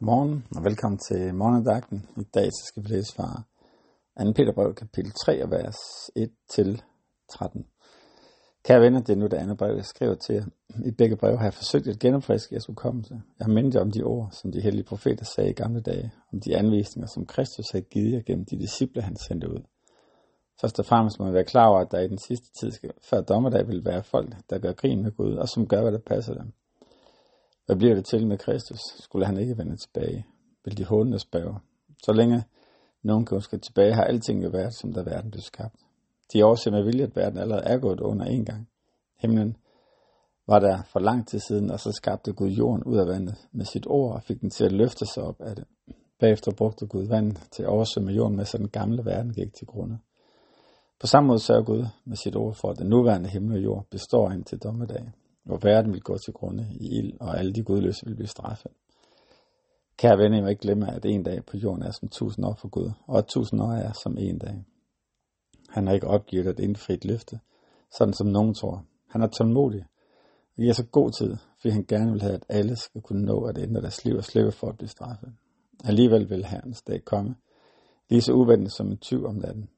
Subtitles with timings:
[0.00, 2.06] Godmorgen og velkommen til morgendagten.
[2.16, 3.42] I dag så skal vi læse fra
[4.24, 4.32] 2.
[4.32, 5.76] Peterbrev kapitel 3 vers
[6.18, 7.62] 1-13.
[8.64, 10.44] Kære venner, det er nu det andet brev, jeg skriver til jer.
[10.84, 13.14] I begge brev har jeg forsøgt at genopfriske jeres hukommelse.
[13.38, 16.12] Jeg har mindet jer om de ord, som de hellige profeter sagde i gamle dage,
[16.32, 19.62] om de anvisninger, som Kristus havde givet jer gennem de disciple, han sendte ud.
[20.60, 22.70] Først og fremmest må man være klar over, at der i den sidste tid,
[23.10, 26.04] før dommedag vil være folk, der gør grin med Gud, og som gør, hvad der
[26.06, 26.52] passer dem.
[27.70, 28.80] Hvad bliver det til med Kristus?
[28.98, 30.26] Skulle han ikke vende tilbage?
[30.64, 31.58] Vil de hånende spørge?
[32.02, 32.44] Så længe
[33.02, 35.74] nogen kan huske tilbage, har alting jo været, som da verden blev skabt.
[36.32, 38.68] De overser med vilje, at verden allerede er gået under en gang.
[39.18, 39.56] Himlen
[40.46, 43.64] var der for lang tid siden, og så skabte Gud jorden ud af vandet med
[43.64, 45.64] sit ord og fik den til at løfte sig op af det.
[46.20, 49.66] Bagefter brugte Gud vandet til at oversvømme jorden med, så den gamle verden gik til
[49.66, 49.98] grunde.
[51.00, 53.86] På samme måde sørger Gud med sit ord for, at den nuværende himmel og jord
[53.90, 55.12] består indtil dommedag
[55.44, 58.70] hvor verden vil gå til grunde i ild, og alle de gudløse vil blive straffet.
[59.96, 62.54] Kære venner, I må ikke glemme, at en dag på jorden er som tusind år
[62.54, 64.64] for Gud, og at tusind år er som en dag.
[65.68, 67.40] Han har ikke opgivet at indfri et løfte,
[67.98, 68.84] sådan som nogen tror.
[69.08, 69.86] Han er tålmodig,
[70.56, 73.44] og giver så god tid, fordi han gerne vil have, at alle skal kunne nå
[73.44, 75.32] at ændre deres liv og slippe for at blive straffet.
[75.84, 77.34] Alligevel vil Herrens dag komme,
[78.10, 79.68] lige så uventet som en tyv om natten.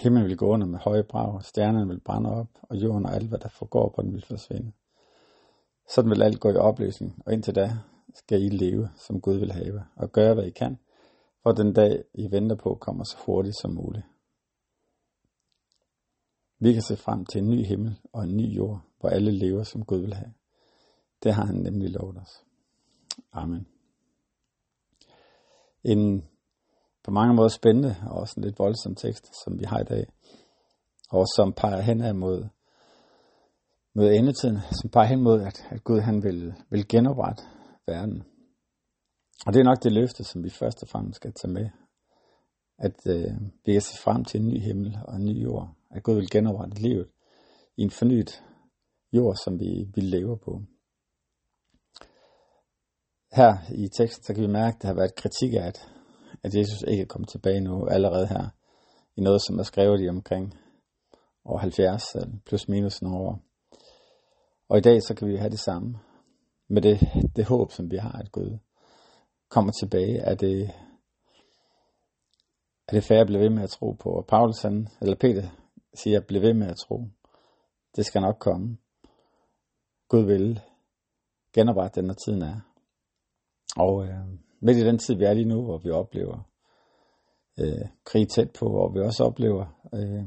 [0.00, 3.28] Himlen vil gå under med høje brag, stjernerne vil brænde op, og jorden og alt,
[3.28, 4.72] hvad der forgår på den, vil forsvinde.
[5.88, 7.78] Sådan vil alt gå i opløsning, og indtil da
[8.14, 10.78] skal I leve, som Gud vil have, og gøre, hvad I kan,
[11.42, 14.04] for den dag, I venter på, kommer så hurtigt som muligt.
[16.58, 19.62] Vi kan se frem til en ny himmel og en ny jord, hvor alle lever,
[19.62, 20.32] som Gud vil have.
[21.22, 22.44] Det har han nemlig lovet os.
[23.32, 23.66] Amen.
[25.84, 26.29] En
[27.10, 30.04] på mange måder spændende og også en lidt voldsom tekst, som vi har i dag.
[31.10, 32.48] Og som peger hen mod,
[33.94, 37.42] mod endetiden, som peger hen mod, at, at Gud han vil, vil genoprette
[37.86, 38.22] verden.
[39.46, 41.68] Og det er nok det løfte, som vi først og fremmest skal tage med.
[42.78, 43.32] At øh,
[43.64, 45.68] vi kan se frem til en ny himmel og en ny jord.
[45.90, 47.08] At Gud vil genoprette livet
[47.76, 48.42] i en fornyet
[49.12, 50.62] jord, som vi, vi lever på.
[53.32, 55.88] Her i teksten, så kan vi mærke, at der har været kritik af, at
[56.42, 58.48] at Jesus ikke er kommet tilbage nu, allerede her,
[59.16, 60.54] i noget, som er skrevet i omkring
[61.44, 63.40] år 70, plus minus nogle år.
[64.68, 65.98] Og i dag, så kan vi have det samme,
[66.68, 67.00] med det,
[67.36, 68.58] det håb, som vi har, at Gud
[69.48, 70.70] kommer tilbage, at det,
[72.88, 74.10] er det færre bliver ved med at tro på.
[74.10, 75.48] Og Paulus, han, eller Peter,
[75.94, 77.04] siger, bliv ved med at tro.
[77.96, 78.78] Det skal nok komme.
[80.08, 80.60] Gud vil
[81.54, 82.60] genoprette den, når tiden er.
[83.76, 84.26] Og øh,
[84.60, 86.50] midt i den tid, vi er lige nu, hvor vi oplever
[87.60, 90.24] øh, krig tæt på, hvor vi også oplever øh,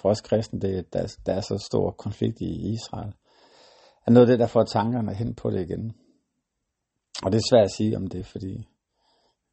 [0.00, 3.12] for os kristne, det, der, der er så stor konflikt i Israel,
[4.06, 5.92] er noget af det, der får tankerne hen på det igen.
[7.24, 8.68] Og det er svært at sige om det, fordi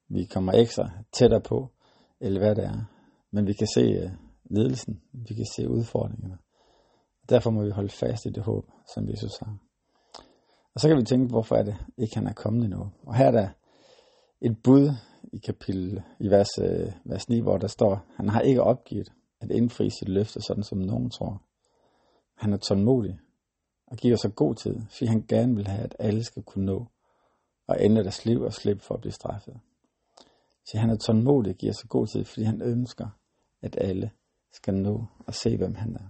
[0.10, 1.68] vi kommer ekstra tættere på,
[2.20, 2.84] eller hvad det er.
[3.32, 4.12] Men vi kan se øh,
[4.50, 6.38] ledelsen, vi kan se udfordringerne.
[7.30, 9.58] Derfor må vi holde fast i det håb, som Jesus har.
[10.74, 12.92] Og så kan vi tænke, hvorfor er det ikke han er kommet endnu.
[13.04, 13.50] Og her er der
[14.42, 14.92] et bud
[15.34, 19.12] i kapitel, i vers, øh, vers 9, hvor der står, han har ikke opgivet
[19.42, 21.42] at indfri sit løfte, sådan som nogen tror.
[22.36, 23.20] Han er tålmodig
[23.88, 26.86] og giver sig god tid, fordi han gerne vil have, at alle skal kunne nå
[27.68, 29.60] og ændre deres liv og slippe for at blive straffet.
[30.66, 33.08] Så han er tålmodig og giver sig god tid, fordi han ønsker,
[33.62, 34.12] at alle
[34.52, 36.10] skal nå og se, hvem han er.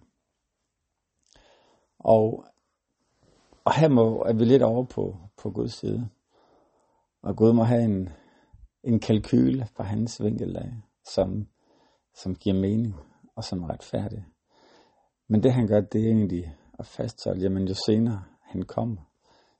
[1.99, 2.45] Og,
[3.63, 6.09] og her må, er vi lidt over på, på Guds side.
[7.21, 8.09] Og Gud må have en,
[8.83, 10.71] en kalkyl fra hans vinkel af,
[11.13, 11.47] som,
[12.13, 12.95] som giver mening
[13.35, 14.25] og som er retfærdig.
[15.27, 19.11] Men det han gør, det er egentlig at fastholde, jamen jo senere han kommer,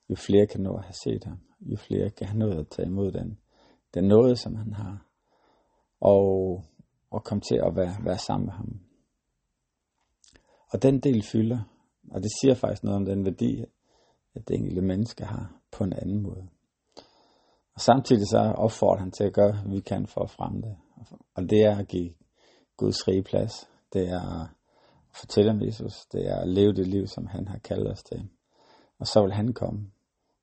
[0.09, 2.87] jo flere kan nå at have set ham, jo flere kan han nå at tage
[2.87, 3.39] imod den,
[3.93, 5.05] den nåde, som han har,
[5.99, 6.63] og,
[7.11, 8.79] og komme til at være, være sammen med ham.
[10.71, 11.59] Og den del fylder,
[12.11, 13.65] og det siger faktisk noget om den værdi,
[14.35, 16.47] at det enkelte menneske har på en anden måde.
[17.79, 20.75] Og samtidig så opfordrer han til at gøre, hvad vi kan for at fremme det.
[21.36, 22.13] Og det er at give
[22.77, 23.69] Guds rige plads.
[23.94, 24.48] Det er at
[25.12, 26.06] fortælle om Jesus.
[26.06, 28.30] Det er at leve det liv, som han har kaldt os til.
[29.00, 29.92] Og så vil han komme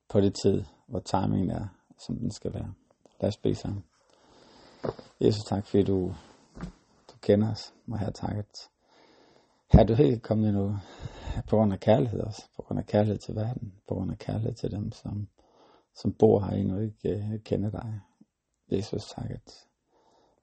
[0.08, 1.66] på det tid, hvor timingen er,
[2.06, 2.74] som den skal være.
[3.20, 3.84] Lad os bede sammen.
[5.20, 6.14] Jesus, tak fordi du,
[7.10, 7.74] du kender os.
[7.86, 8.68] Må her takket.
[9.72, 10.76] Her er du helt kommet nu
[11.48, 12.42] på grund af kærlighed også.
[12.56, 13.72] På grund af kærlighed til verden.
[13.88, 15.28] På grund af kærlighed til dem, som
[15.96, 18.00] som bor herinde og øh, ikke kender dig.
[18.72, 19.66] Jesus, tak, at,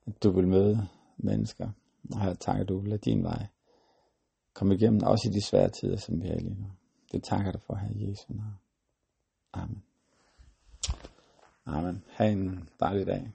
[0.05, 1.69] at du vil møde mennesker.
[2.11, 3.47] Og her tak, at du vil lade din vej
[4.53, 6.71] komme igennem, også i de svære tider, som vi er lige nu.
[7.11, 8.09] Det takker dig for her Jesus.
[8.09, 8.59] Jesu navn.
[9.53, 9.83] Amen.
[11.65, 12.03] Amen.
[12.07, 13.31] Ha' en dejlig dag.